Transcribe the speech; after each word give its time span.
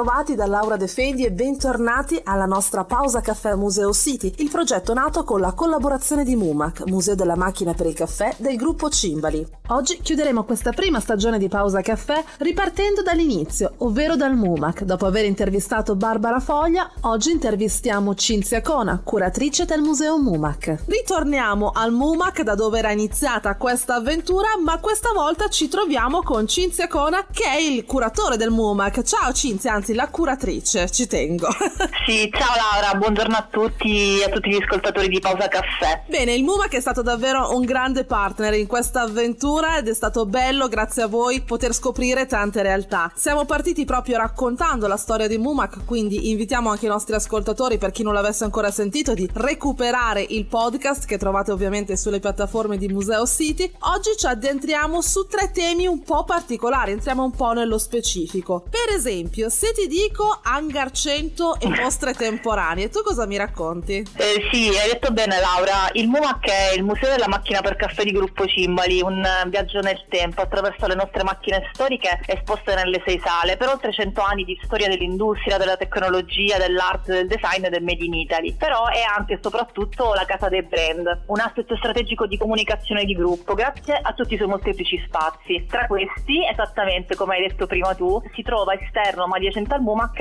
Ben 0.00 0.08
ritrovati 0.08 0.34
da 0.34 0.46
Laura 0.46 0.78
De 0.78 0.86
Fendi 0.86 1.26
e 1.26 1.30
bentornati 1.30 2.18
alla 2.24 2.46
nostra 2.46 2.84
pausa 2.84 3.20
caffè 3.20 3.54
Museo 3.54 3.92
City, 3.92 4.32
il 4.38 4.48
progetto 4.48 4.94
nato 4.94 5.24
con 5.24 5.40
la 5.40 5.52
collaborazione 5.52 6.24
di 6.24 6.36
MUMAC, 6.36 6.84
Museo 6.86 7.14
della 7.14 7.36
Macchina 7.36 7.74
per 7.74 7.84
il 7.84 7.92
Caffè 7.92 8.34
del 8.38 8.56
gruppo 8.56 8.88
Cimbali. 8.88 9.46
Oggi 9.68 10.00
chiuderemo 10.00 10.44
questa 10.44 10.72
prima 10.72 11.00
stagione 11.00 11.38
di 11.38 11.48
pausa 11.48 11.82
caffè 11.82 12.24
ripartendo 12.38 13.02
dall'inizio, 13.02 13.74
ovvero 13.78 14.16
dal 14.16 14.34
MUMAC. 14.34 14.84
Dopo 14.84 15.04
aver 15.04 15.26
intervistato 15.26 15.94
Barbara 15.94 16.40
Foglia, 16.40 16.90
oggi 17.02 17.30
intervistiamo 17.30 18.14
Cinzia 18.14 18.62
Cona, 18.62 19.00
curatrice 19.04 19.66
del 19.66 19.82
Museo 19.82 20.18
MUMAC. 20.18 20.84
Ritorniamo 20.86 21.72
al 21.74 21.92
MUMAC 21.92 22.40
da 22.40 22.54
dove 22.54 22.78
era 22.78 22.90
iniziata 22.90 23.54
questa 23.56 23.96
avventura, 23.96 24.48
ma 24.62 24.80
questa 24.80 25.12
volta 25.12 25.48
ci 25.48 25.68
troviamo 25.68 26.22
con 26.22 26.46
Cinzia 26.46 26.88
Cona 26.88 27.26
che 27.30 27.44
è 27.44 27.58
il 27.60 27.84
curatore 27.84 28.38
del 28.38 28.50
MUMAC. 28.50 29.02
Ciao 29.02 29.32
Cinzia, 29.32 29.74
anzi 29.74 29.89
la 29.94 30.08
curatrice, 30.08 30.90
ci 30.90 31.06
tengo. 31.06 31.48
Sì, 32.06 32.28
ciao 32.32 32.54
Laura, 32.56 32.98
buongiorno 32.98 33.36
a 33.36 33.46
tutti 33.48 34.20
e 34.20 34.24
a 34.24 34.28
tutti 34.30 34.50
gli 34.50 34.60
ascoltatori 34.60 35.08
di 35.08 35.20
Pausa 35.20 35.46
Caffè. 35.48 36.02
Bene, 36.08 36.32
il 36.34 36.42
MUMAC 36.42 36.74
è 36.74 36.80
stato 36.80 37.02
davvero 37.02 37.54
un 37.54 37.64
grande 37.64 38.04
partner 38.04 38.54
in 38.54 38.66
questa 38.66 39.02
avventura 39.02 39.78
ed 39.78 39.86
è 39.86 39.94
stato 39.94 40.26
bello, 40.26 40.66
grazie 40.66 41.02
a 41.02 41.06
voi, 41.06 41.42
poter 41.42 41.72
scoprire 41.72 42.26
tante 42.26 42.62
realtà. 42.62 43.12
Siamo 43.14 43.44
partiti 43.44 43.84
proprio 43.84 44.16
raccontando 44.16 44.88
la 44.88 44.96
storia 44.96 45.28
di 45.28 45.38
MUMAC, 45.38 45.84
quindi 45.84 46.30
invitiamo 46.30 46.70
anche 46.70 46.86
i 46.86 46.88
nostri 46.88 47.14
ascoltatori, 47.14 47.78
per 47.78 47.92
chi 47.92 48.02
non 48.02 48.14
l'avesse 48.14 48.44
ancora 48.44 48.70
sentito, 48.70 49.14
di 49.14 49.28
recuperare 49.32 50.24
il 50.28 50.46
podcast 50.46 51.06
che 51.06 51.18
trovate 51.18 51.52
ovviamente 51.52 51.96
sulle 51.96 52.18
piattaforme 52.18 52.76
di 52.76 52.88
Museo 52.88 53.26
City. 53.26 53.70
Oggi 53.80 54.16
ci 54.16 54.26
addentriamo 54.26 55.00
su 55.00 55.26
tre 55.26 55.50
temi 55.52 55.86
un 55.86 56.02
po' 56.02 56.24
particolari, 56.24 56.92
entriamo 56.92 57.22
un 57.22 57.30
po' 57.30 57.52
nello 57.52 57.78
specifico. 57.78 58.64
Per 58.68 58.94
esempio, 58.94 59.48
se 59.48 59.72
ti 59.72 59.79
dico 59.88 60.40
Hangar 60.42 60.90
100 60.90 61.60
e 61.60 61.68
mostre 61.80 62.12
temporanee, 62.12 62.88
tu 62.88 63.02
cosa 63.02 63.26
mi 63.26 63.36
racconti? 63.36 64.04
Eh, 64.16 64.48
sì, 64.52 64.68
hai 64.68 64.90
detto 64.92 65.10
bene 65.12 65.40
Laura, 65.40 65.88
il 65.92 66.08
MUMAC 66.08 66.46
è 66.46 66.74
il 66.76 66.84
Museo 66.84 67.10
della 67.10 67.28
Macchina 67.28 67.60
per 67.60 67.76
Caffè 67.76 68.04
di 68.04 68.12
Gruppo 68.12 68.46
Cimbali, 68.46 69.00
un 69.00 69.24
eh, 69.24 69.48
viaggio 69.48 69.80
nel 69.80 70.04
tempo 70.08 70.42
attraverso 70.42 70.86
le 70.86 70.94
nostre 70.94 71.22
macchine 71.22 71.70
storiche 71.72 72.20
esposte 72.26 72.74
nelle 72.74 73.02
sei 73.06 73.20
sale, 73.24 73.56
per 73.56 73.68
oltre 73.68 73.92
100 73.92 74.20
anni 74.20 74.44
di 74.44 74.58
storia 74.62 74.88
dell'industria, 74.88 75.56
della 75.56 75.76
tecnologia, 75.76 76.58
dell'arte, 76.58 77.12
del 77.12 77.26
design 77.26 77.64
e 77.64 77.70
del 77.70 77.82
Made 77.82 78.04
in 78.04 78.14
Italy. 78.14 78.54
Però 78.54 78.86
è 78.88 79.02
anche 79.02 79.30
e 79.30 79.38
soprattutto 79.40 80.12
la 80.12 80.24
casa 80.24 80.48
dei 80.48 80.62
brand, 80.62 81.22
un 81.26 81.40
asset 81.40 81.72
strategico 81.76 82.26
di 82.26 82.36
comunicazione 82.36 83.04
di 83.04 83.14
gruppo, 83.14 83.54
grazie 83.54 83.98
a 84.00 84.12
tutti 84.12 84.34
i 84.34 84.36
suoi 84.36 84.48
molteplici 84.48 85.00
spazi. 85.06 85.66
Tra 85.68 85.86
questi, 85.86 86.44
esattamente 86.46 87.14
come 87.14 87.36
hai 87.36 87.48
detto 87.48 87.66
prima 87.66 87.94
tu, 87.94 88.20
si 88.34 88.42
trova 88.42 88.74
esterno 88.74 89.26
ma 89.26 89.36
adiacente 89.36 89.69
al 89.74 89.82
MUMAC 89.82 90.18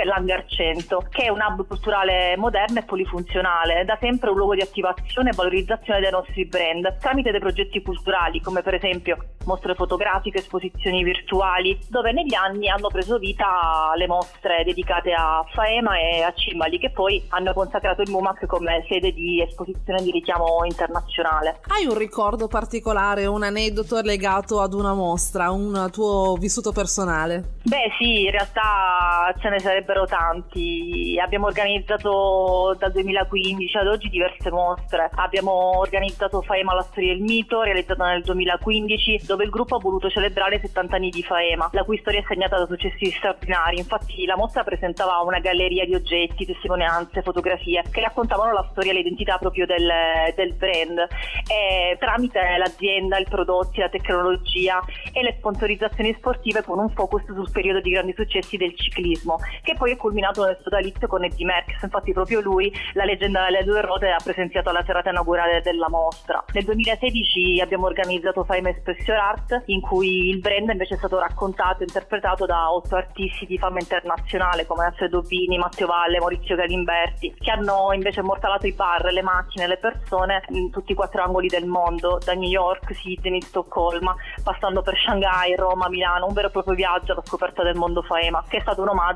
100, 0.47 1.05
che 1.09 1.23
è 1.23 1.29
un 1.29 1.39
hub 1.39 1.65
culturale 1.67 2.35
moderno 2.37 2.79
e 2.79 2.83
polifunzionale, 2.83 3.85
da 3.85 3.97
sempre 3.99 4.29
un 4.29 4.37
luogo 4.37 4.55
di 4.55 4.61
attivazione 4.61 5.29
e 5.29 5.33
valorizzazione 5.35 5.99
dei 5.99 6.11
nostri 6.11 6.45
brand, 6.45 6.97
tramite 6.99 7.31
dei 7.31 7.39
progetti 7.39 7.81
culturali 7.81 8.41
come 8.41 8.61
per 8.61 8.73
esempio 8.75 9.17
mostre 9.45 9.73
fotografiche, 9.73 10.39
esposizioni 10.39 11.03
virtuali, 11.03 11.77
dove 11.87 12.11
negli 12.11 12.35
anni 12.35 12.69
hanno 12.69 12.87
preso 12.87 13.17
vita 13.17 13.91
le 13.95 14.07
mostre 14.07 14.63
dedicate 14.63 15.13
a 15.13 15.43
Faema 15.53 15.97
e 15.97 16.21
a 16.21 16.31
Cimbali, 16.33 16.77
che 16.77 16.91
poi 16.91 17.23
hanno 17.29 17.53
consacrato 17.53 18.01
il 18.01 18.11
MUMAC 18.11 18.45
come 18.45 18.85
sede 18.87 19.11
di 19.11 19.41
esposizione 19.41 20.01
di 20.01 20.11
richiamo 20.11 20.63
internazionale. 20.65 21.61
Hai 21.67 21.85
un 21.85 21.97
ricordo 21.97 22.47
particolare, 22.47 23.25
un 23.25 23.43
aneddoto 23.43 23.99
legato 24.01 24.61
ad 24.61 24.73
una 24.73 24.93
mostra, 24.93 25.51
un 25.51 25.89
tuo 25.91 26.35
vissuto 26.39 26.71
personale? 26.71 27.57
Beh 27.63 27.91
sì, 27.97 28.23
in 28.23 28.31
realtà 28.31 29.33
ce 29.39 29.49
ne 29.49 29.59
sarebbero 29.59 30.05
tanti. 30.05 31.19
Abbiamo 31.21 31.47
organizzato 31.47 32.75
dal 32.77 32.91
2015 32.91 33.77
ad 33.77 33.87
oggi 33.87 34.09
diverse 34.09 34.51
mostre. 34.51 35.09
Abbiamo 35.15 35.79
organizzato 35.79 36.41
Faema 36.41 36.73
la 36.73 36.81
storia 36.83 37.13
del 37.13 37.21
mito, 37.21 37.61
realizzata 37.61 38.05
nel 38.05 38.23
2015, 38.23 39.21
dove 39.25 39.45
il 39.45 39.49
gruppo 39.49 39.75
ha 39.75 39.79
voluto 39.79 40.09
celebrare 40.09 40.55
i 40.55 40.59
70 40.59 40.95
anni 40.95 41.09
di 41.09 41.23
Faema, 41.23 41.69
la 41.71 41.83
cui 41.83 41.97
storia 41.99 42.19
è 42.19 42.23
segnata 42.27 42.57
da 42.57 42.65
successi 42.65 43.11
straordinari. 43.11 43.77
Infatti 43.77 44.25
la 44.25 44.35
mostra 44.35 44.63
presentava 44.63 45.19
una 45.19 45.39
galleria 45.39 45.85
di 45.85 45.95
oggetti, 45.95 46.45
testimonianze, 46.45 47.21
fotografie 47.21 47.83
che 47.91 48.01
raccontavano 48.01 48.53
la 48.53 48.67
storia 48.71 48.91
e 48.91 48.95
l'identità 48.95 49.37
proprio 49.37 49.65
del, 49.65 49.89
del 50.35 50.53
brand. 50.53 51.07
E 51.47 51.97
tramite 51.97 52.39
l'azienda, 52.57 53.17
i 53.17 53.25
prodotti, 53.25 53.79
la 53.79 53.89
tecnologia 53.89 54.79
e 55.13 55.23
le 55.23 55.35
sponsorizzazioni 55.37 56.13
sportive 56.17 56.63
con 56.63 56.79
un 56.79 56.89
focus 56.89 57.25
sul 57.25 57.49
periodo 57.51 57.81
di 57.81 57.91
grandi 57.91 58.13
successi 58.15 58.57
del 58.57 58.75
ciclismo, 58.75 59.28
che 59.61 59.75
poi 59.75 59.91
è 59.91 59.97
culminato 59.97 60.45
nel 60.45 60.57
sodalizio 60.61 61.07
con 61.07 61.23
Eddie 61.23 61.45
Merckx. 61.45 61.83
Infatti 61.83 62.13
proprio 62.13 62.41
lui, 62.41 62.71
la 62.93 63.05
leggenda 63.05 63.45
delle 63.45 63.63
due 63.63 63.81
ruote, 63.81 64.09
ha 64.09 64.19
presenziato 64.23 64.69
alla 64.69 64.83
serata 64.85 65.09
inaugurale 65.09 65.61
della 65.61 65.89
mostra. 65.89 66.43
Nel 66.53 66.63
2016 66.63 67.61
abbiamo 67.61 67.85
organizzato 67.85 68.43
Fame 68.43 68.69
Expression 68.69 69.17
Art, 69.17 69.63
in 69.65 69.81
cui 69.81 70.29
il 70.29 70.39
brand 70.39 70.69
invece 70.69 70.95
è 70.95 70.97
stato 70.97 71.19
raccontato 71.19 71.81
e 71.81 71.85
interpretato 71.85 72.45
da 72.45 72.71
otto 72.71 72.95
artisti 72.95 73.45
di 73.45 73.57
fama 73.57 73.79
internazionale 73.79 74.65
come 74.65 74.85
Alfredo 74.85 75.21
Bini, 75.21 75.57
Matteo 75.57 75.87
Valle, 75.87 76.19
Maurizio 76.19 76.55
Galimberti, 76.55 77.35
che 77.39 77.51
hanno 77.51 77.91
invece 77.93 78.21
immortalato 78.21 78.67
i 78.67 78.73
bar, 78.73 79.11
le 79.11 79.21
macchine, 79.21 79.67
le 79.67 79.77
persone 79.77 80.43
in 80.49 80.69
tutti 80.71 80.91
i 80.91 80.95
quattro 80.95 81.23
angoli 81.23 81.47
del 81.47 81.65
mondo, 81.65 82.19
da 82.23 82.33
New 82.33 82.49
York, 82.49 82.93
Sydney, 82.95 83.41
Stoccolma, 83.41 84.15
passando 84.43 84.81
per 84.81 84.95
Shanghai, 84.97 85.55
Roma, 85.55 85.89
Milano, 85.89 86.27
un 86.27 86.33
vero 86.33 86.47
e 86.47 86.51
proprio 86.51 86.75
viaggio 86.75 87.11
alla 87.11 87.23
scoperta 87.23 87.63
del 87.63 87.75
mondo 87.75 88.01
Faema, 88.01 88.43
che 88.47 88.57
è 88.57 88.61
stato 88.61 88.81
un 88.81 88.89
omaggio 88.89 89.08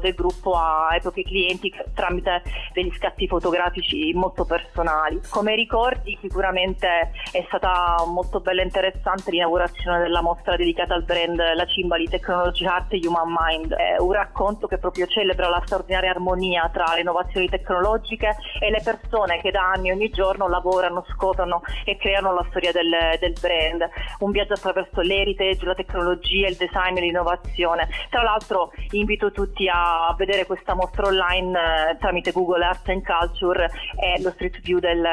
del 0.00 0.14
gruppo 0.14 0.54
ai 0.54 1.00
propri 1.00 1.24
clienti 1.24 1.72
tramite 1.94 2.42
degli 2.72 2.92
scatti 2.96 3.26
fotografici 3.26 4.12
molto 4.12 4.44
personali. 4.44 5.20
Come 5.30 5.54
ricordi 5.54 6.16
sicuramente 6.20 7.12
è 7.32 7.44
stata 7.46 8.04
molto 8.06 8.40
bella 8.40 8.60
e 8.60 8.64
interessante 8.64 9.30
l'inaugurazione 9.30 10.00
della 10.00 10.20
mostra 10.20 10.56
dedicata 10.56 10.94
al 10.94 11.04
brand 11.04 11.38
La 11.54 11.66
Cimbali 11.66 12.08
Technology 12.08 12.66
Art 12.66 12.92
Human 12.92 13.34
Mind, 13.38 13.72
è 13.72 13.96
un 13.98 14.12
racconto 14.12 14.66
che 14.66 14.78
proprio 14.78 15.06
celebra 15.06 15.48
la 15.48 15.62
straordinaria 15.64 16.10
armonia 16.10 16.68
tra 16.72 16.92
le 16.94 17.00
innovazioni 17.00 17.48
tecnologiche 17.48 18.36
e 18.60 18.70
le 18.70 18.80
persone 18.82 19.40
che 19.40 19.50
da 19.50 19.70
anni 19.70 19.90
ogni 19.90 20.10
giorno 20.10 20.48
lavorano, 20.48 21.04
scoprono 21.10 21.62
e 21.84 21.96
creano 21.96 22.34
la 22.34 22.44
storia 22.50 22.72
del, 22.72 22.90
del 23.18 23.34
brand. 23.40 23.88
Un 24.20 24.30
viaggio 24.30 24.54
attraverso 24.54 25.00
l'heritage, 25.00 25.64
la 25.64 25.74
tecnologia, 25.74 26.48
il 26.48 26.56
design 26.56 26.96
e 26.96 27.00
l'innovazione. 27.00 27.88
Tra 28.10 28.22
l'altro 28.22 28.72
invito 28.90 29.30
tutti 29.38 29.68
a 29.72 30.12
vedere 30.16 30.46
questa 30.46 30.74
mostra 30.74 31.06
online 31.06 31.56
eh, 31.92 31.96
tramite 31.98 32.32
Google 32.32 32.64
Arts 32.64 32.88
and 32.88 33.04
Culture 33.04 33.70
e 33.94 34.20
lo 34.20 34.30
street 34.30 34.60
view 34.62 34.80
del, 34.80 35.06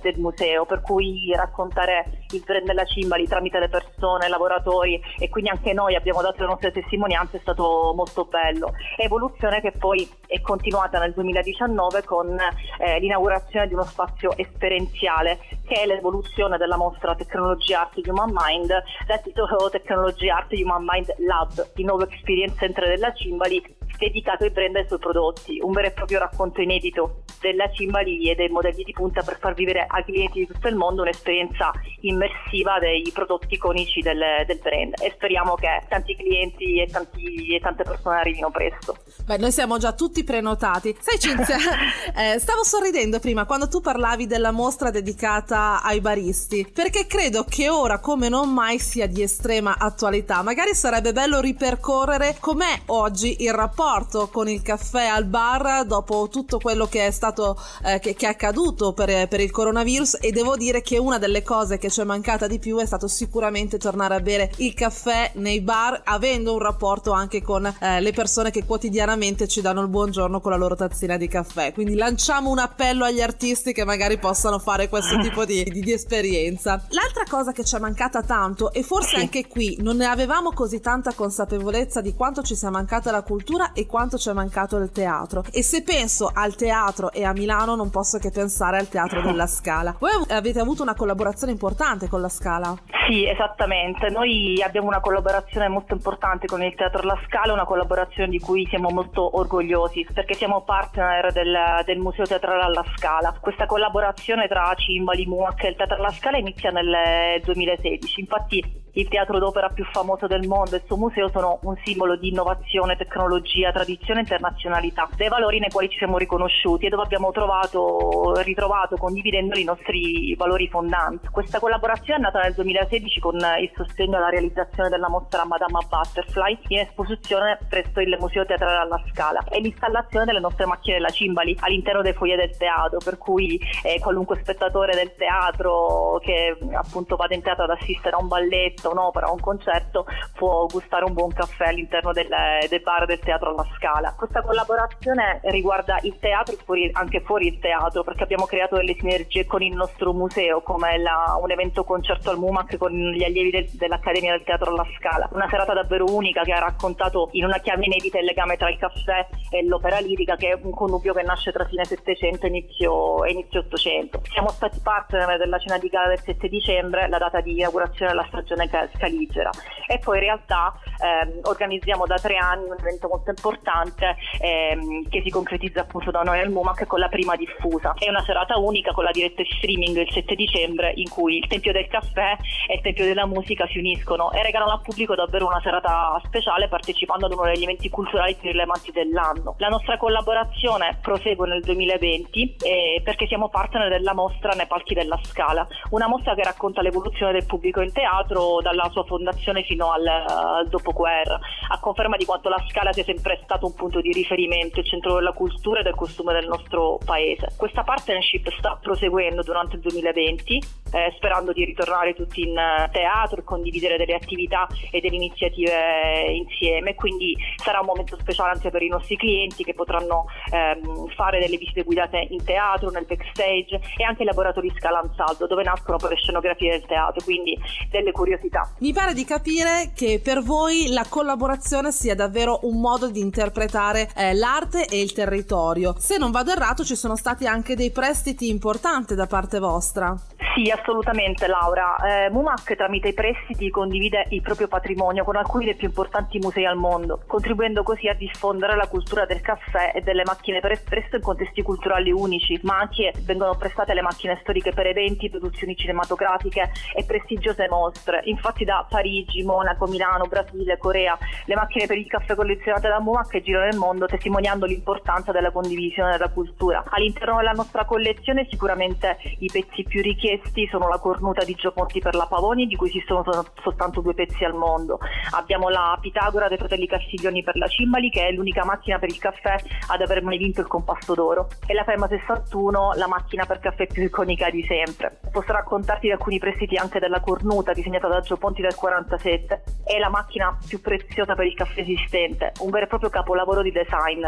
del 0.00 0.18
museo, 0.18 0.64
per 0.64 0.82
cui 0.82 1.32
raccontare 1.34 2.26
il 2.30 2.44
brand 2.46 2.64
della 2.64 2.84
Cimbali 2.84 3.26
tramite 3.26 3.58
le 3.58 3.68
persone, 3.68 4.26
i 4.26 4.28
lavoratori 4.28 5.02
e 5.18 5.28
quindi 5.28 5.50
anche 5.50 5.72
noi 5.72 5.96
abbiamo 5.96 6.22
dato 6.22 6.42
le 6.42 6.46
nostre 6.46 6.70
testimonianze 6.70 7.38
è 7.38 7.40
stato 7.40 7.92
molto 7.96 8.26
bello. 8.26 8.70
Evoluzione 8.96 9.60
che 9.60 9.72
poi 9.72 10.08
è 10.28 10.40
continuata 10.40 11.00
nel 11.00 11.12
2019 11.12 12.04
con 12.04 12.38
eh, 12.78 13.00
l'inaugurazione 13.00 13.66
di 13.66 13.74
uno 13.74 13.82
spazio 13.82 14.36
esperienziale 14.36 15.40
che 15.66 15.82
è 15.82 15.86
l'evoluzione 15.86 16.56
della 16.56 16.76
mostra 16.76 17.16
Technology 17.16 17.74
Art 17.74 17.96
Human 18.06 18.30
Mind 18.32 18.72
dal 19.08 19.22
titolo 19.22 19.68
Technology 19.70 20.28
Art 20.28 20.52
Human 20.52 20.84
Mind 20.86 21.12
Lab, 21.18 21.72
di 21.74 21.82
nuovo 21.82 22.04
Experience 22.04 22.56
Center 22.58 22.86
della 22.86 23.12
Cimbali 23.12 23.54
dedicato 23.98 24.44
ai 24.44 24.50
brand 24.50 24.76
e 24.76 24.80
ai 24.80 24.86
suoi 24.86 24.98
prodotti, 24.98 25.58
un 25.62 25.72
vero 25.72 25.88
e 25.88 25.90
proprio 25.92 26.18
racconto 26.18 26.60
inedito 26.60 27.22
della 27.40 27.70
Cimbali 27.70 28.30
e 28.30 28.34
dei 28.34 28.48
modelli 28.48 28.82
di 28.82 28.92
punta 28.92 29.22
per 29.22 29.38
far 29.38 29.54
vivere 29.54 29.86
ai 29.88 30.04
clienti 30.04 30.40
di 30.40 30.46
tutto 30.46 30.68
il 30.68 30.74
mondo 30.74 31.02
un'esperienza 31.02 31.70
immersiva 32.00 32.78
dei 32.78 33.10
prodotti 33.12 33.54
iconici 33.54 34.00
del, 34.00 34.20
del 34.46 34.58
brand 34.58 34.94
e 35.00 35.12
speriamo 35.14 35.54
che 35.54 35.68
tanti 35.88 36.16
clienti 36.16 36.80
e, 36.80 36.86
tanti, 36.86 37.54
e, 37.54 37.60
tante 37.60 37.84
persone 37.84 38.18
arrivino 38.18 38.50
presto. 38.50 38.96
Beh, 39.24 39.38
noi 39.38 39.52
siamo 39.52 39.78
già 39.78 39.92
tutti 39.92 40.24
prenotati. 40.24 40.96
Sai 40.98 41.18
Cinzia, 41.18 41.56
eh, 42.34 42.38
stavo 42.38 42.64
sorridendo 42.64 43.18
prima 43.20 43.44
quando 43.44 43.68
tu 43.68 43.80
parlavi 43.80 44.26
della 44.26 44.50
mostra 44.50 44.90
dedicata 44.90 45.82
ai 45.82 46.00
baristi, 46.00 46.70
perché 46.72 47.06
credo 47.06 47.44
che 47.44 47.68
ora 47.68 47.98
come 47.98 48.28
non 48.28 48.52
mai 48.52 48.78
sia 48.78 49.06
di 49.06 49.22
estrema 49.22 49.76
attualità. 49.78 50.42
Magari 50.42 50.74
sarebbe 50.74 51.12
bello 51.12 51.40
ripercorrere 51.40 52.36
com'è 52.40 52.82
oggi 52.86 53.44
il 53.44 53.52
rapporto 53.52 53.85
con 54.30 54.48
il 54.48 54.62
caffè 54.62 55.06
al 55.06 55.26
bar 55.26 55.84
dopo 55.84 56.28
tutto 56.28 56.58
quello 56.58 56.86
che 56.86 57.06
è 57.06 57.10
stato 57.10 57.26
stato, 57.26 57.60
eh, 57.84 57.98
che, 57.98 58.14
che, 58.14 58.26
è 58.26 58.30
accaduto 58.30 58.92
per, 58.92 59.28
per, 59.28 59.40
il 59.40 59.50
coronavirus 59.50 60.18
e 60.20 60.30
devo 60.30 60.56
dire 60.56 60.80
che 60.80 60.98
una 60.98 61.18
delle 61.18 61.42
cose 61.42 61.78
che 61.78 61.90
ci 61.90 62.00
è 62.00 62.04
mancata 62.04 62.46
di 62.46 62.58
più 62.58 62.78
è 62.78 62.86
stato 62.86 63.08
sicuramente 63.08 63.78
tornare 63.78 64.14
a 64.14 64.20
bere 64.20 64.50
il 64.58 64.74
caffè 64.74 65.32
nei 65.34 65.60
bar 65.60 66.02
avendo 66.04 66.52
un 66.52 66.60
rapporto 66.60 67.12
anche 67.12 67.42
con 67.42 67.66
eh, 67.66 68.00
le 68.00 68.12
persone 68.12 68.50
che 68.50 68.64
quotidianamente 68.64 69.48
ci 69.48 69.60
danno 69.60 69.82
il 69.82 69.88
buongiorno 69.88 70.40
con 70.40 70.52
la 70.52 70.56
loro 70.56 70.76
tazzina 70.76 71.16
di 71.16 71.28
caffè. 71.28 71.72
Quindi 71.72 71.94
lanciamo 71.94 72.50
un 72.50 72.58
appello 72.58 73.04
agli 73.04 73.20
artisti 73.20 73.72
che 73.72 73.84
magari 73.84 74.18
possano 74.18 74.58
fare 74.58 74.88
questo 74.88 75.18
tipo 75.18 75.44
di, 75.44 75.64
di, 75.64 75.80
di 75.80 75.92
esperienza. 75.92 76.84
L'altra 76.90 77.24
cosa 77.28 77.52
che 77.52 77.64
ci 77.64 77.76
è 77.76 77.78
mancata 77.78 78.22
tanto 78.22 78.72
e 78.72 78.82
forse 78.82 79.16
anche 79.16 79.46
qui 79.46 79.76
non 79.80 79.96
ne 79.96 80.06
avevamo 80.06 80.52
così 80.52 80.80
tanta 80.80 81.12
consapevolezza 81.12 82.00
di 82.00 82.14
quanto 82.14 82.42
ci 82.42 82.54
sia 82.54 82.70
mancata 82.70 83.10
la 83.10 83.22
cultura 83.22 83.72
e 83.76 83.86
quanto 83.86 84.16
ci 84.16 84.30
è 84.30 84.32
mancato 84.32 84.76
il 84.78 84.90
teatro. 84.90 85.44
E 85.52 85.62
se 85.62 85.82
penso 85.82 86.30
al 86.32 86.56
teatro 86.56 87.12
e 87.12 87.24
a 87.24 87.32
Milano 87.32 87.76
non 87.76 87.90
posso 87.90 88.18
che 88.18 88.30
pensare 88.30 88.78
al 88.78 88.88
teatro 88.88 89.20
della 89.20 89.46
Scala. 89.46 89.94
Voi 89.98 90.10
avete 90.28 90.58
avuto 90.58 90.82
una 90.82 90.94
collaborazione 90.94 91.52
importante 91.52 92.08
con 92.08 92.20
la 92.20 92.28
Scala? 92.28 92.74
Sì, 93.06 93.28
esattamente. 93.28 94.08
Noi 94.08 94.60
abbiamo 94.62 94.88
una 94.88 95.00
collaborazione 95.00 95.68
molto 95.68 95.94
importante 95.94 96.46
con 96.46 96.62
il 96.62 96.74
Teatro 96.74 97.02
La 97.02 97.18
Scala, 97.26 97.52
una 97.52 97.64
collaborazione 97.64 98.28
di 98.28 98.40
cui 98.40 98.66
siamo 98.66 98.88
molto 98.88 99.36
orgogliosi 99.38 100.06
perché 100.12 100.34
siamo 100.34 100.62
partner 100.62 101.32
del, 101.32 101.56
del 101.84 101.98
Museo 101.98 102.24
Teatrale 102.24 102.62
alla 102.62 102.84
Scala. 102.96 103.36
Questa 103.40 103.66
collaborazione 103.66 104.48
tra 104.48 104.72
Cimbali, 104.74 105.26
MUAC 105.26 105.64
e 105.64 105.68
il 105.68 105.76
Teatro 105.76 105.96
alla 105.96 106.10
Scala 106.10 106.38
inizia 106.38 106.70
nel 106.70 107.40
2016. 107.44 108.20
Infatti 108.20 108.84
il 108.96 109.08
teatro 109.08 109.38
d'opera 109.38 109.68
più 109.68 109.84
famoso 109.92 110.26
del 110.26 110.46
mondo. 110.46 110.74
E 110.74 110.78
il 110.78 110.84
suo 110.86 110.96
museo 110.96 111.28
sono 111.30 111.58
un 111.62 111.76
simbolo 111.84 112.16
di 112.16 112.28
innovazione, 112.28 112.96
tecnologia, 112.96 113.72
tradizione 113.72 114.20
e 114.20 114.22
internazionalità, 114.22 115.08
dei 115.16 115.28
valori 115.28 115.58
nei 115.58 115.70
quali 115.70 115.88
ci 115.88 115.98
siamo 115.98 116.18
riconosciuti 116.18 116.86
e 116.86 116.88
dove 116.88 117.02
abbiamo 117.02 117.30
trovato, 117.30 118.40
ritrovato, 118.42 118.96
condividendo 118.96 119.58
i 119.58 119.64
nostri 119.64 120.34
valori 120.36 120.68
fondanti. 120.68 121.28
Questa 121.28 121.58
collaborazione 121.58 122.18
è 122.18 122.22
nata 122.22 122.40
nel 122.40 122.54
2016 122.54 123.20
con 123.20 123.36
il 123.36 123.70
sostegno 123.74 124.16
alla 124.16 124.30
realizzazione 124.30 124.88
della 124.88 125.08
mostra 125.08 125.44
Madama 125.44 125.80
Butterfly 125.80 126.58
in 126.68 126.78
esposizione 126.80 127.58
presso 127.68 128.00
il 128.00 128.16
Museo 128.18 128.44
Teatrale 128.44 128.78
alla 128.78 129.02
Scala. 129.12 129.44
E 129.50 129.60
l'installazione 129.60 130.24
delle 130.24 130.40
nostre 130.40 130.66
macchine 130.66 130.96
della 130.96 131.10
Cimbali 131.10 131.56
all'interno 131.60 132.02
dei 132.02 132.14
foyer 132.14 132.38
del 132.38 132.56
teatro, 132.56 132.98
per 133.04 133.18
cui 133.18 133.60
eh, 133.82 133.98
qualunque 134.00 134.38
spettatore 134.40 134.94
del 134.94 135.14
teatro 135.16 136.18
che 136.22 136.56
appunto 136.72 137.16
vada 137.16 137.34
in 137.34 137.42
teatro 137.42 137.64
ad 137.64 137.70
assistere 137.70 138.16
a 138.16 138.20
un 138.20 138.28
balletto 138.28 138.85
vista 138.86 138.88
un'opera 138.88 139.28
o 139.28 139.32
un 139.32 139.40
concerto 139.40 140.06
può 140.34 140.66
gustare 140.66 141.04
un 141.04 141.12
buon 141.12 141.32
caffè 141.32 141.68
all'interno 141.68 142.12
del, 142.12 142.28
del 142.68 142.80
bar 142.80 143.06
del 143.06 143.18
teatro 143.18 143.50
alla 143.50 143.66
Scala. 143.76 144.14
Questa 144.16 144.42
collaborazione 144.42 145.40
riguarda 145.44 145.98
il 146.02 146.18
teatro 146.18 146.54
e 146.54 146.58
fuori, 146.64 146.90
anche 146.92 147.20
fuori 147.20 147.48
il 147.48 147.58
teatro 147.58 148.04
perché 148.04 148.22
abbiamo 148.22 148.44
creato 148.44 148.76
delle 148.76 148.94
sinergie 148.94 149.46
con 149.46 149.62
il 149.62 149.74
nostro 149.74 150.12
museo 150.12 150.62
come 150.62 150.98
la, 150.98 151.38
un 151.40 151.50
evento 151.50 151.84
concerto 151.84 152.30
al 152.30 152.38
MUMAC 152.38 152.76
con 152.76 152.92
gli 152.92 153.24
allievi 153.24 153.50
del, 153.50 153.68
dell'Accademia 153.72 154.32
del 154.32 154.44
Teatro 154.44 154.70
alla 154.70 154.86
Scala. 154.96 155.28
Una 155.32 155.48
serata 155.48 155.72
davvero 155.72 156.04
unica 156.08 156.42
che 156.42 156.52
ha 156.52 156.60
raccontato 156.60 157.28
in 157.32 157.44
una 157.44 157.58
chiave 157.58 157.84
inedita 157.84 158.18
il 158.18 158.24
legame 158.24 158.56
tra 158.56 158.70
il 158.70 158.78
caffè 158.78 159.26
e 159.50 159.64
l'opera 159.64 159.98
lirica 159.98 160.36
che 160.36 160.50
è 160.50 160.58
un 160.60 160.72
connubio 160.72 161.12
che 161.12 161.22
nasce 161.22 161.52
tra 161.52 161.64
fine 161.64 161.84
700 161.84 162.46
e 162.46 162.48
inizio, 162.48 163.24
inizio 163.26 163.60
800. 163.60 164.22
Siamo 164.30 164.48
stati 164.48 164.80
partner 164.82 165.38
della 165.38 165.58
cena 165.58 165.78
di 165.78 165.88
gala 165.88 166.08
del 166.08 166.20
7 166.20 166.48
dicembre, 166.48 167.08
la 167.08 167.18
data 167.18 167.40
di 167.40 167.52
inaugurazione 167.52 168.12
della 168.12 168.26
stagione 168.28 168.68
Scaligera 168.94 169.50
e 169.86 169.98
poi 169.98 170.18
in 170.18 170.24
realtà 170.24 170.74
ehm, 170.98 171.40
organizziamo 171.42 172.06
da 172.06 172.16
tre 172.16 172.36
anni 172.36 172.64
un 172.64 172.76
evento 172.78 173.08
molto 173.08 173.30
importante 173.30 174.16
ehm, 174.40 175.08
che 175.08 175.22
si 175.22 175.30
concretizza 175.30 175.80
appunto 175.80 176.10
da 176.10 176.22
noi 176.22 176.40
al 176.40 176.50
MUMAC 176.50 176.86
con 176.86 176.98
la 176.98 177.08
prima 177.08 177.36
diffusa. 177.36 177.94
È 177.98 178.08
una 178.08 178.22
serata 178.24 178.58
unica 178.58 178.92
con 178.92 179.04
la 179.04 179.10
diretta 179.10 179.42
streaming 179.44 179.96
il 179.96 180.10
7 180.10 180.34
dicembre 180.34 180.92
in 180.96 181.08
cui 181.08 181.38
il 181.38 181.46
Tempio 181.46 181.72
del 181.72 181.86
Caffè 181.88 182.36
e 182.68 182.74
il 182.74 182.80
Tempio 182.80 183.04
della 183.04 183.26
Musica 183.26 183.66
si 183.68 183.78
uniscono 183.78 184.32
e 184.32 184.42
regalano 184.42 184.72
al 184.72 184.82
pubblico 184.82 185.14
davvero 185.14 185.46
una 185.46 185.60
serata 185.62 186.20
speciale 186.24 186.68
partecipando 186.68 187.26
ad 187.26 187.32
uno 187.32 187.44
degli 187.44 187.62
eventi 187.62 187.88
culturali 187.88 188.34
più 188.34 188.50
rilevanti 188.50 188.90
dell'anno. 188.92 189.54
La 189.58 189.68
nostra 189.68 189.96
collaborazione 189.96 190.98
prosegue 191.00 191.46
nel 191.46 191.62
2020 191.62 192.56
eh, 192.62 193.00
perché 193.04 193.26
siamo 193.26 193.48
partner 193.48 193.88
della 193.88 194.14
mostra 194.14 194.52
nei 194.52 194.66
palchi 194.66 194.94
della 194.94 195.18
Scala, 195.22 195.66
una 195.90 196.08
mostra 196.08 196.34
che 196.34 196.42
racconta 196.42 196.82
l'evoluzione 196.82 197.32
del 197.32 197.46
pubblico 197.46 197.80
in 197.80 197.92
teatro 197.92 198.60
dalla 198.66 198.90
sua 198.90 199.04
fondazione 199.04 199.62
fino 199.62 199.92
al, 199.92 200.04
al 200.06 200.68
dopoguerra, 200.68 201.38
a 201.68 201.78
conferma 201.78 202.16
di 202.16 202.24
quanto 202.24 202.48
la 202.48 202.62
Scala 202.68 202.92
sia 202.92 203.04
sempre 203.04 203.40
stato 203.44 203.66
un 203.66 203.74
punto 203.74 204.00
di 204.00 204.10
riferimento, 204.12 204.80
il 204.80 204.86
centro 204.86 205.14
della 205.14 205.32
cultura 205.32 205.80
e 205.80 205.82
del 205.84 205.94
costume 205.94 206.32
del 206.32 206.48
nostro 206.48 206.98
paese. 207.04 207.52
Questa 207.56 207.84
partnership 207.84 208.50
sta 208.58 208.76
proseguendo 208.80 209.42
durante 209.42 209.76
il 209.76 209.82
2020, 209.82 210.60
eh, 210.92 211.12
sperando 211.16 211.52
di 211.52 211.64
ritornare 211.64 212.14
tutti 212.14 212.42
in 212.42 212.56
eh, 212.56 212.88
teatro 212.92 213.40
e 213.40 213.44
condividere 213.44 213.96
delle 213.96 214.14
attività 214.14 214.66
e 214.90 215.00
delle 215.00 215.16
iniziative 215.16 216.32
insieme, 216.32 216.94
quindi 216.94 217.36
sarà 217.56 217.80
un 217.80 217.86
momento 217.86 218.16
speciale 218.18 218.52
anche 218.52 218.70
per 218.70 218.82
i 218.82 218.88
nostri 218.88 219.16
clienti 219.16 219.64
che 219.64 219.74
potranno 219.74 220.26
ehm, 220.52 221.08
fare 221.14 221.40
delle 221.40 221.56
visite 221.56 221.82
guidate 221.82 222.26
in 222.30 222.44
teatro, 222.44 222.90
nel 222.90 223.06
backstage 223.06 223.80
e 223.96 224.04
anche 224.04 224.24
laboratori 224.24 224.72
Scala 224.76 225.00
Ansaldo 225.00 225.46
dove 225.46 225.62
nascono 225.62 225.96
poi 225.96 226.10
le 226.10 226.16
scenografie 226.16 226.70
del 226.70 226.86
teatro, 226.86 227.22
quindi 227.24 227.58
delle 227.90 228.12
curiosità. 228.12 228.68
Mi 228.78 228.92
pare 228.92 229.14
di 229.14 229.24
capire 229.24 229.92
che 229.94 230.20
per 230.22 230.42
voi 230.42 230.88
la 230.88 231.04
collaborazione 231.08 231.92
sia 231.92 232.14
davvero 232.14 232.60
un 232.62 232.80
modo 232.80 233.10
di 233.10 233.20
interpretare 233.20 234.08
eh, 234.16 234.34
l'arte 234.34 234.86
e 234.86 235.00
il 235.00 235.12
territorio. 235.12 235.94
Se 235.98 236.18
non 236.18 236.30
vado 236.30 236.52
errato, 236.52 236.84
ci 236.84 236.96
sono 236.96 237.16
stati 237.16 237.46
anche 237.46 237.74
dei 237.74 237.90
prestiti 237.90 238.48
importanti 238.48 239.14
da 239.14 239.26
parte 239.26 239.58
vostra. 239.58 240.14
Sì, 240.54 240.70
assolutamente 240.78 241.46
Laura. 241.46 241.96
Eh, 241.96 242.30
Mumac 242.30 242.74
tramite 242.76 243.08
i 243.08 243.14
prestiti 243.14 243.70
condivide 243.70 244.26
il 244.30 244.42
proprio 244.42 244.68
patrimonio 244.68 245.24
con 245.24 245.36
alcuni 245.36 245.64
dei 245.64 245.74
più 245.74 245.88
importanti 245.88 246.38
musei 246.38 246.66
al 246.66 246.76
mondo, 246.76 247.22
contribuendo 247.26 247.82
così 247.82 248.08
a 248.08 248.14
diffondere 248.14 248.76
la 248.76 248.86
cultura 248.86 249.24
del 249.24 249.40
caffè 249.40 249.92
e 249.94 250.00
delle 250.02 250.22
macchine 250.24 250.60
per 250.60 250.72
espresso 250.72 251.16
in 251.16 251.22
contesti 251.22 251.62
culturali 251.62 252.12
unici, 252.12 252.58
ma 252.62 252.78
anche 252.78 253.12
vengono 253.22 253.56
prestate 253.56 253.94
le 253.94 254.02
macchine 254.02 254.38
storiche 254.42 254.72
per 254.72 254.86
eventi, 254.86 255.30
produzioni 255.30 255.76
cinematografiche 255.76 256.70
e 256.94 257.04
prestigiose 257.04 257.68
mostre. 257.68 258.20
Infatti 258.24 258.64
da 258.64 258.84
Parigi, 258.88 259.42
Monaco, 259.42 259.86
Milano, 259.86 260.26
Brasile, 260.26 260.78
Corea, 260.78 261.16
le 261.46 261.54
macchine 261.54 261.86
per 261.86 261.96
il 261.96 262.06
caffè 262.06 262.34
collezionate 262.34 262.88
da 262.88 263.00
Mumac 263.00 263.40
girano 263.40 263.64
nel 263.66 263.78
mondo 263.78 264.06
testimoniando 264.06 264.66
l'importanza 264.66 265.32
della 265.32 265.50
condivisione 265.50 266.12
della 266.12 266.28
cultura. 266.28 266.84
All'interno 266.90 267.36
della 267.36 267.52
nostra 267.52 267.84
collezione 267.84 268.46
sicuramente 268.50 269.16
i 269.38 269.50
pezzi 269.50 269.84
più 269.84 270.02
richiesti 270.02 270.65
sono 270.68 270.88
la 270.88 270.98
cornuta 270.98 271.44
di 271.44 271.54
Gioponti 271.54 272.00
per 272.00 272.14
la 272.14 272.26
Pavoni, 272.26 272.66
di 272.66 272.76
cui 272.76 272.88
esistono 272.88 273.24
soltanto 273.62 274.00
due 274.00 274.14
pezzi 274.14 274.44
al 274.44 274.54
mondo. 274.54 274.98
Abbiamo 275.32 275.68
la 275.68 275.96
Pitagora 276.00 276.48
dei 276.48 276.58
fratelli 276.58 276.86
Castiglioni 276.86 277.42
per 277.42 277.56
la 277.56 277.66
Cimbali, 277.66 278.10
che 278.10 278.26
è 278.26 278.32
l'unica 278.32 278.64
macchina 278.64 278.98
per 278.98 279.08
il 279.08 279.18
caffè 279.18 279.56
ad 279.88 280.00
aver 280.00 280.22
mai 280.22 280.38
vinto 280.38 280.60
il 280.60 280.66
compasto 280.66 281.14
d'oro. 281.14 281.48
E 281.66 281.74
la 281.74 281.84
Ferma 281.84 282.08
61, 282.08 282.92
la 282.94 283.08
macchina 283.08 283.44
per 283.44 283.60
caffè 283.60 283.86
più 283.86 284.02
iconica 284.02 284.50
di 284.50 284.64
sempre. 284.66 285.20
Posso 285.30 285.52
raccontarti 285.52 286.06
di 286.06 286.12
alcuni 286.12 286.38
prestiti 286.38 286.76
anche 286.76 286.98
della 286.98 287.20
cornuta, 287.20 287.72
disegnata 287.72 288.08
da 288.08 288.20
Gioponti 288.20 288.62
del 288.62 288.74
47. 288.74 289.62
È 289.84 289.98
la 289.98 290.08
macchina 290.08 290.56
più 290.66 290.80
preziosa 290.80 291.34
per 291.34 291.46
il 291.46 291.54
caffè 291.54 291.80
esistente, 291.80 292.52
un 292.60 292.70
vero 292.70 292.84
e 292.84 292.88
proprio 292.88 293.10
capolavoro 293.10 293.62
di 293.62 293.72
design 293.72 294.24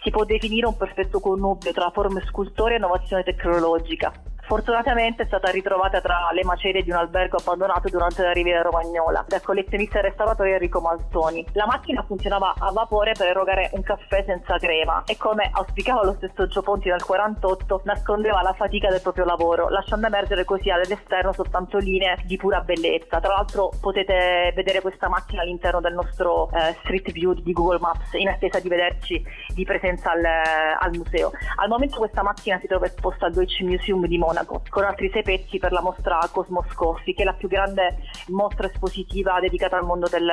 si 0.00 0.10
può 0.10 0.24
definire 0.24 0.66
un 0.66 0.76
perfetto 0.76 1.20
connubio 1.20 1.72
tra 1.72 1.90
forme 1.90 2.22
scultoree 2.24 2.74
e 2.74 2.78
innovazione 2.78 3.24
tecnologica. 3.24 4.12
Fortunatamente 4.48 5.24
è 5.24 5.26
stata 5.26 5.50
ritrovata 5.50 6.00
tra 6.00 6.30
le 6.32 6.42
macerie 6.42 6.82
di 6.82 6.88
un 6.88 6.96
albergo 6.96 7.36
abbandonato 7.36 7.90
durante 7.90 8.22
la 8.22 8.32
Riviera 8.32 8.62
Romagnola 8.62 9.22
dal 9.28 9.42
collezionista 9.42 9.98
e 9.98 10.02
restauratore 10.02 10.52
Enrico 10.52 10.80
Maltoni. 10.80 11.44
La 11.52 11.66
macchina 11.66 12.02
funzionava 12.02 12.54
a 12.58 12.72
vapore 12.72 13.12
per 13.12 13.26
erogare 13.26 13.68
un 13.74 13.82
caffè 13.82 14.24
senza 14.26 14.56
crema 14.56 15.02
e 15.04 15.18
come 15.18 15.50
auspicava 15.52 16.02
lo 16.02 16.14
stesso 16.14 16.46
Gio 16.46 16.62
Ponti 16.62 16.88
nel 16.88 17.04
48 17.04 17.82
nascondeva 17.84 18.40
la 18.40 18.54
fatica 18.54 18.88
del 18.88 19.02
proprio 19.02 19.26
lavoro, 19.26 19.68
lasciando 19.68 20.06
emergere 20.06 20.46
così 20.46 20.70
all'esterno 20.70 21.34
soltanto 21.34 21.76
linee 21.76 22.16
di 22.24 22.38
pura 22.38 22.62
bellezza. 22.62 23.20
Tra 23.20 23.34
l'altro 23.34 23.70
potete 23.78 24.54
vedere 24.54 24.80
questa 24.80 25.10
macchina 25.10 25.42
all'interno 25.42 25.82
del 25.82 25.92
nostro 25.92 26.48
eh, 26.52 26.74
Street 26.80 27.12
View 27.12 27.34
di 27.34 27.52
Google 27.52 27.80
Maps 27.80 28.14
in 28.14 28.28
attesa 28.28 28.60
di 28.60 28.68
vederci 28.70 29.22
di 29.54 29.64
presenza 29.66 30.12
al, 30.12 30.24
al 30.24 30.96
museo. 30.96 31.32
Al 31.56 31.68
momento 31.68 31.98
questa 31.98 32.22
macchina 32.22 32.58
si 32.60 32.66
trova 32.66 32.86
esposta 32.86 33.26
al 33.26 33.32
Deutsche 33.32 33.62
Museum 33.62 34.06
di 34.06 34.16
Monaco 34.16 34.36
Monaco, 34.38 34.62
con 34.68 34.84
altri 34.84 35.10
sei 35.12 35.22
pezzi 35.22 35.58
per 35.58 35.72
la 35.72 35.80
mostra 35.80 36.18
Cosmos 36.30 36.72
Coffee, 36.74 37.14
che 37.14 37.22
è 37.22 37.24
la 37.24 37.32
più 37.32 37.48
grande 37.48 37.98
mostra 38.28 38.66
espositiva 38.66 39.38
dedicata 39.40 39.76
al 39.76 39.84
mondo 39.84 40.06
del, 40.08 40.28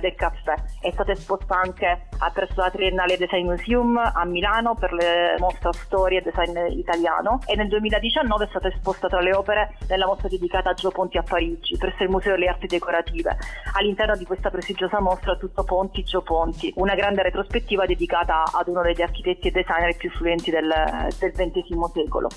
del 0.00 0.14
caffè. 0.14 0.54
È 0.80 0.90
stata 0.90 1.12
esposta 1.12 1.58
anche 1.58 2.08
presso 2.32 2.60
la 2.60 2.70
Triennale 2.70 3.16
Design 3.16 3.46
Museum 3.46 3.96
a 3.96 4.24
Milano 4.24 4.74
per 4.74 4.92
le 4.92 5.36
mostre 5.38 5.72
Storia 5.72 6.20
e 6.20 6.22
Design 6.22 6.78
italiano 6.78 7.40
e 7.46 7.56
nel 7.56 7.68
2019 7.68 8.44
è 8.44 8.48
stata 8.48 8.68
esposta 8.68 9.08
tra 9.08 9.20
le 9.20 9.34
opere 9.34 9.76
nella 9.88 10.06
mostra 10.06 10.28
dedicata 10.28 10.70
a 10.70 10.74
Gio 10.74 10.90
Ponti 10.90 11.18
a 11.18 11.22
Parigi 11.22 11.76
presso 11.76 12.02
il 12.02 12.10
Museo 12.10 12.32
delle 12.32 12.48
Arti 12.48 12.66
Decorative. 12.66 13.36
All'interno 13.74 14.16
di 14.16 14.24
questa 14.24 14.50
prestigiosa 14.50 15.00
mostra 15.00 15.36
tutto 15.36 15.64
Ponti, 15.64 16.02
Gio 16.04 16.22
Ponti, 16.22 16.72
una 16.76 16.94
grande 16.94 17.22
retrospettiva 17.22 17.86
dedicata 17.86 18.44
ad 18.52 18.68
uno 18.68 18.82
degli 18.82 19.02
architetti 19.02 19.48
e 19.48 19.50
designer 19.50 19.96
più 19.96 20.10
fluenti 20.10 20.50
del, 20.50 20.72
del 21.18 21.32
XX 21.32 21.76
secolo. 21.92 22.28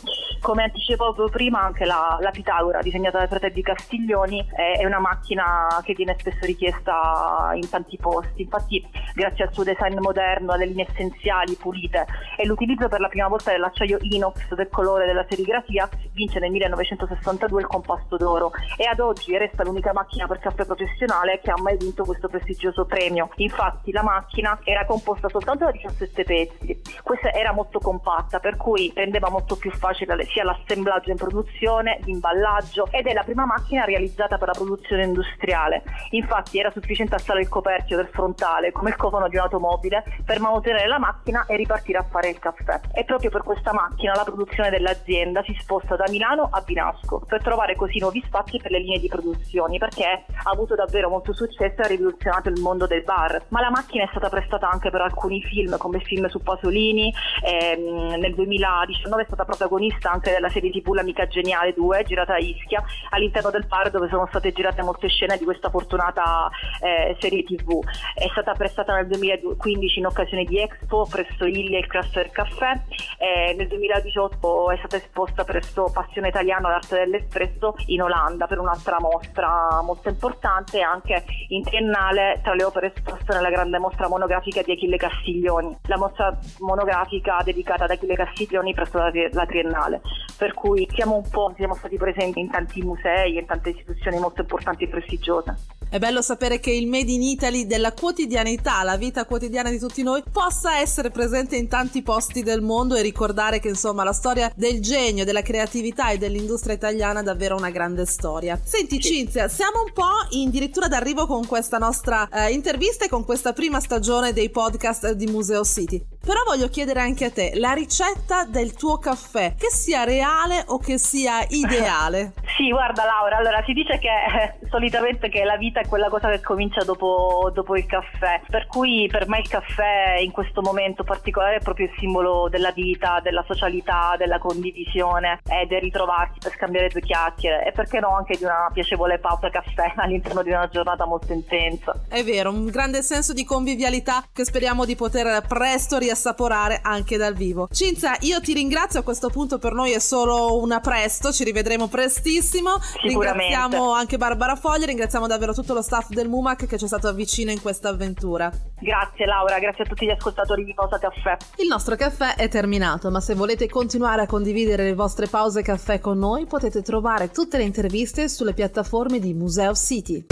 Come 0.41 0.63
anticipavo 0.63 1.08
prima, 1.31 1.61
anche 1.61 1.85
la, 1.85 2.17
la 2.19 2.31
Pitagora, 2.31 2.81
disegnata 2.81 3.17
dai 3.17 3.27
fratelli 3.27 3.61
Castiglioni, 3.61 4.45
è, 4.53 4.79
è 4.79 4.85
una 4.85 4.99
macchina 4.99 5.67
che 5.83 5.93
viene 5.93 6.15
spesso 6.17 6.45
richiesta 6.45 7.51
in 7.53 7.69
tanti 7.69 7.97
posti. 7.97 8.43
Infatti, 8.43 8.87
grazie 9.13 9.45
al 9.45 9.53
suo 9.53 9.63
design 9.63 9.97
moderno, 9.99 10.51
alle 10.51 10.65
linee 10.65 10.87
essenziali, 10.89 11.55
pulite 11.55 12.05
e 12.37 12.45
l'utilizzo 12.45 12.87
per 12.87 12.99
la 12.99 13.07
prima 13.07 13.27
volta 13.27 13.51
dell'acciaio 13.51 13.97
inox 14.01 14.53
del 14.53 14.69
colore 14.69 15.05
della 15.05 15.25
serigrafia, 15.27 15.89
vince 16.13 16.39
nel 16.39 16.51
1962 16.51 17.61
il 17.61 17.67
compasto 17.67 18.17
d'oro 18.17 18.51
e 18.77 18.85
ad 18.85 18.99
oggi 18.99 19.37
resta 19.37 19.63
l'unica 19.63 19.93
macchina 19.93 20.27
per 20.27 20.39
caffè 20.39 20.65
professionale 20.65 21.39
che 21.41 21.51
ha 21.51 21.61
mai 21.61 21.77
vinto 21.77 22.03
questo 22.03 22.27
prestigioso 22.27 22.85
premio. 22.85 23.29
Infatti 23.37 23.91
la 23.91 24.03
macchina 24.03 24.59
era 24.63 24.85
composta 24.85 25.29
soltanto 25.29 25.65
da 25.65 25.71
17 25.71 26.23
pezzi, 26.23 26.81
questa 27.03 27.31
era 27.33 27.51
molto 27.51 27.79
compatta 27.79 28.39
per 28.39 28.55
cui 28.55 28.91
rendeva 28.95 29.29
molto 29.29 29.55
più 29.55 29.71
facile 29.71 30.17
sia 30.25 30.43
l'assemblaggio 30.43 30.98
in 31.07 31.17
produzione, 31.17 31.99
l'imballaggio 32.03 32.87
ed 32.91 33.07
è 33.07 33.13
la 33.13 33.23
prima 33.23 33.45
macchina 33.45 33.85
realizzata 33.85 34.37
per 34.37 34.47
la 34.47 34.53
produzione 34.53 35.03
industriale. 35.03 35.83
Infatti 36.11 36.59
era 36.59 36.71
sufficiente 36.71 37.15
alzare 37.15 37.41
il 37.41 37.49
coperchio 37.49 37.95
del 37.95 38.09
frontale 38.11 38.71
come 38.71 38.89
il 38.89 38.95
cofano 38.95 39.27
di 39.29 39.35
un'automobile 39.35 40.03
per 40.25 40.39
manutenere 40.39 40.87
la 40.87 40.99
macchina 40.99 41.45
e 41.45 41.55
ripartire 41.55 41.97
a 41.99 42.03
fare 42.03 42.29
il 42.29 42.39
caffè. 42.39 42.79
E 42.93 43.05
proprio 43.05 43.29
per 43.29 43.43
questa 43.43 43.73
macchina 43.73 44.15
la 44.15 44.23
produzione 44.23 44.69
dell'azienda 44.69 45.41
si 45.43 45.55
sposta 45.59 45.95
da 45.95 46.05
Milano 46.09 46.49
a 46.51 46.61
Binasco 46.61 47.23
per 47.27 47.41
trovare 47.41 47.75
così 47.75 47.99
nuovi 47.99 48.21
spazi 48.25 48.57
per 48.57 48.71
le 48.71 48.79
linee 48.79 48.99
di 48.99 49.07
produzione 49.07 49.77
perché 49.77 50.05
ha 50.05 50.49
avuto 50.49 50.75
davvero 50.75 51.09
molto 51.09 51.33
successo 51.33 51.81
e 51.81 51.83
ha 51.83 51.87
rivoluzionato 51.87 52.49
il 52.49 52.59
mondo 52.59 52.87
del 52.87 53.03
bar. 53.03 53.45
Ma 53.49 53.61
la 53.61 53.69
macchina 53.69 54.03
è 54.03 54.07
stata 54.09 54.29
prestata 54.29 54.69
anche 54.69 54.89
per 54.89 55.01
alcuni 55.01 55.41
film 55.41 55.77
come 55.77 55.97
il 55.97 56.03
film 56.03 56.27
su 56.27 56.41
Pasolini, 56.41 57.13
ehm, 57.43 58.19
nel 58.19 58.33
2019 58.33 59.21
è 59.21 59.25
stata 59.25 59.45
protagonista 59.45 60.11
anche 60.11 60.31
della 60.31 60.49
serie 60.49 60.71
TV 60.71 60.88
L'amica 60.93 61.27
geniale 61.27 61.73
2 61.73 62.03
girata 62.03 62.33
a 62.33 62.39
Ischia 62.39 62.83
all'interno 63.09 63.49
del 63.49 63.65
bar 63.65 63.89
dove 63.89 64.07
sono 64.09 64.27
state 64.27 64.51
girate 64.51 64.81
molte 64.81 65.07
scene 65.07 65.37
di 65.37 65.43
questa 65.43 65.69
fortunata 65.69 66.49
eh, 66.81 67.15
serie 67.19 67.43
TV. 67.43 67.83
È 68.13 68.27
stata 68.31 68.53
prestata 68.53 68.95
nel 68.95 69.07
2015 69.07 69.99
in 69.99 70.05
occasione 70.05 70.43
di 70.43 70.59
Expo 70.59 71.07
presso 71.09 71.45
Illia 71.45 71.79
il 71.79 71.87
Cluster 71.87 72.29
Caffè. 72.31 72.79
Eh, 73.17 73.53
nel 73.55 73.67
2018 73.67 74.71
è 74.71 74.77
stata 74.77 74.97
esposta 74.97 75.43
presso 75.43 75.89
Passione 75.91 76.29
Italiano 76.29 76.69
l'arte 76.69 76.97
dell'espresso 76.97 77.75
in 77.87 78.01
Olanda 78.01 78.47
per 78.47 78.59
un'altra 78.59 78.99
mostra 78.99 79.81
molto 79.83 80.09
importante 80.09 80.81
anche 80.81 81.23
in 81.49 81.63
triennale 81.63 82.39
tra 82.43 82.53
le 82.53 82.63
opere 82.63 82.93
esposte 82.93 83.33
nella 83.33 83.49
grande 83.49 83.79
mostra 83.79 84.07
monografica 84.07 84.61
di 84.61 84.71
Achille 84.71 84.97
Castiglioni. 84.97 85.77
La 85.87 85.97
mostra 85.97 86.37
monografica 86.59 87.41
dedicata 87.43 87.85
ad 87.85 87.91
Achille 87.91 88.15
Castiglioni 88.15 88.73
presso 88.73 88.97
la, 88.97 89.11
la 89.31 89.45
triennale. 89.45 90.01
Per 90.37 90.53
cui 90.53 90.68
siamo 90.93 91.15
un 91.15 91.29
po' 91.29 91.53
siamo 91.55 91.75
stati 91.75 91.97
presenti 91.97 92.39
in 92.39 92.49
tanti 92.49 92.81
musei 92.81 93.37
e 93.37 93.39
in 93.39 93.45
tante 93.45 93.69
istituzioni 93.69 94.19
molto 94.19 94.41
importanti 94.41 94.83
e 94.83 94.87
prestigiose. 94.87 95.55
È 95.89 95.97
bello 95.97 96.21
sapere 96.21 96.59
che 96.59 96.71
il 96.71 96.85
Made 96.87 97.11
in 97.11 97.23
Italy 97.23 97.65
della 97.65 97.93
quotidianità, 97.93 98.83
la 98.83 98.95
vita 98.95 99.25
quotidiana 99.25 99.71
di 99.71 99.79
tutti 99.79 100.03
noi, 100.03 100.21
possa 100.31 100.77
essere 100.77 101.09
presente 101.09 101.55
in 101.55 101.67
tanti 101.67 102.03
posti 102.03 102.43
del 102.43 102.61
mondo 102.61 102.93
e 102.93 103.01
ricordare 103.01 103.59
che 103.59 103.69
insomma 103.69 104.03
la 104.03 104.13
storia 104.13 104.51
del 104.55 104.81
genio, 104.81 105.25
della 105.25 105.41
creatività 105.41 106.11
e 106.11 106.19
dell'industria 106.19 106.75
italiana 106.75 107.21
è 107.21 107.23
davvero 107.23 107.55
una 107.55 107.71
grande 107.71 108.05
storia. 108.05 108.59
Senti 108.63 109.01
sì. 109.01 109.13
Cinzia, 109.13 109.47
siamo 109.47 109.81
un 109.83 109.91
po' 109.91 110.03
addirittura 110.31 110.87
d'arrivo 110.87 111.25
con 111.25 111.47
questa 111.47 111.79
nostra 111.79 112.29
eh, 112.29 112.51
intervista 112.51 113.05
e 113.05 113.09
con 113.09 113.25
questa 113.25 113.53
prima 113.53 113.79
stagione 113.79 114.31
dei 114.31 114.51
podcast 114.51 115.13
di 115.13 115.25
Museo 115.25 115.63
City. 115.63 116.05
Però 116.21 116.43
voglio 116.45 116.67
chiedere 116.67 116.99
anche 116.99 117.25
a 117.25 117.31
te 117.31 117.51
la 117.55 117.71
ricetta 117.71 118.43
del 118.43 118.73
tuo 118.73 118.97
caffè, 118.97 119.55
che 119.57 119.69
sia 119.69 120.03
reale 120.03 120.63
o 120.67 120.77
che 120.77 120.97
sia 120.97 121.45
ideale. 121.49 122.33
sì, 122.57 122.69
guarda 122.69 123.05
Laura, 123.05 123.37
allora 123.37 123.63
si 123.65 123.73
dice 123.73 123.97
che 123.99 124.09
eh, 124.09 124.67
solitamente 124.69 125.29
che 125.29 125.43
la 125.43 125.55
vita 125.55 125.79
è 125.79 125.87
quella 125.87 126.09
cosa 126.09 126.29
che 126.29 126.41
comincia 126.41 126.83
dopo, 126.83 127.49
dopo, 127.53 127.75
il 127.77 127.85
caffè, 127.85 128.41
per 128.47 128.67
cui 128.67 129.07
per 129.09 129.27
me 129.27 129.39
il 129.39 129.47
caffè 129.47 130.17
in 130.19 130.31
questo 130.31 130.61
momento 130.61 131.03
particolare 131.03 131.55
è 131.55 131.61
proprio 131.61 131.85
il 131.85 131.93
simbolo 131.97 132.49
della 132.49 132.71
vita, 132.71 133.21
della 133.23 133.43
socialità, 133.47 134.15
della 134.17 134.39
condivisione 134.39 135.39
e 135.49 135.65
del 135.67 135.79
ritrovarsi 135.79 136.39
per 136.39 136.51
scambiare 136.51 136.89
due 136.89 137.01
chiacchiere 137.01 137.65
e 137.65 137.71
perché 137.71 137.99
no 137.99 138.15
anche 138.15 138.37
di 138.37 138.43
una 138.43 138.69
piacevole 138.73 139.19
pausa 139.19 139.49
caffè 139.49 139.93
all'interno 139.97 140.43
di 140.43 140.49
una 140.49 140.67
giornata 140.67 141.05
molto 141.05 141.31
intensa. 141.31 141.93
È 142.09 142.23
vero, 142.23 142.49
un 142.49 142.65
grande 142.65 143.01
senso 143.01 143.33
di 143.33 143.45
convivialità 143.45 144.25
che 144.33 144.43
speriamo 144.43 144.83
di 144.83 144.95
poter 144.95 145.45
presto 145.47 145.97
riassaporare 146.09 146.79
anche 146.81 147.17
dal 147.17 147.35
vivo. 147.35 147.67
Cinzia, 147.71 148.17
io 148.21 148.41
ti 148.41 148.53
ringrazio 148.53 148.99
a 148.99 149.03
questo 149.03 149.29
punto 149.29 149.59
per 149.59 149.73
noi 149.73 149.91
è 149.91 149.99
solo 149.99 150.59
una 150.59 150.79
presto, 150.79 151.31
ci 151.31 151.43
rivedremo 151.43 151.87
prestissimo. 151.87 152.71
Ringraziamo 153.01 153.93
anche 153.93 154.17
Barbara 154.17 154.55
Foglia, 154.55 154.87
ringraziamo 154.87 155.27
davvero 155.27 155.53
tutto 155.53 155.73
lo 155.73 155.81
staff 155.81 156.09
del 156.09 156.27
MUMAC 156.27 156.65
che 156.65 156.77
ci 156.77 156.85
è 156.85 156.87
stato 156.87 157.13
vicino 157.13 157.51
in 157.51 157.61
questa 157.61 157.89
avventura. 157.89 158.51
Grazie 158.79 159.25
Laura, 159.25 159.59
grazie 159.59 159.83
a 159.83 159.87
tutti 159.87 160.05
gli 160.05 160.09
ascoltatori 160.09 160.63
di 160.63 160.73
Pausa 160.73 160.97
Caffè. 160.97 161.37
Il 161.57 161.67
nostro 161.67 161.95
caffè 161.95 162.35
è 162.35 162.47
terminato, 162.47 163.11
ma 163.11 163.19
se 163.19 163.35
volete 163.35 163.69
continuare 163.69 164.23
a 164.23 164.25
condividere 164.25 164.83
le 164.83 164.95
vostre 164.95 165.27
pause 165.27 165.61
caffè 165.61 165.99
con 165.99 166.17
noi 166.17 166.45
potete 166.47 166.81
trovare 166.81 167.29
tutte 167.29 167.57
le 167.57 167.63
interviste 167.63 168.27
sulle 168.27 168.53
piattaforme 168.53 169.19
di 169.19 169.33
Museo 169.33 169.75
City. 169.75 170.25